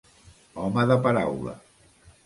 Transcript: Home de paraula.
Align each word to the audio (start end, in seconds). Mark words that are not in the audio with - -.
Home 0.63 0.87
de 0.93 0.99
paraula. 1.05 1.57